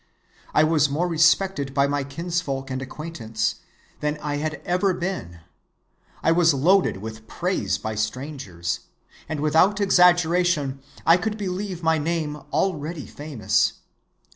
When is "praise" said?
7.27-7.77